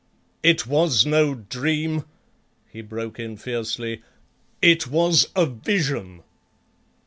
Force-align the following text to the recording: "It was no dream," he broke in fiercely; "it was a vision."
"It 0.41 0.65
was 0.65 1.05
no 1.05 1.35
dream," 1.35 2.05
he 2.67 2.81
broke 2.81 3.19
in 3.19 3.37
fiercely; 3.37 4.01
"it 4.59 4.87
was 4.87 5.27
a 5.35 5.45
vision." 5.45 6.23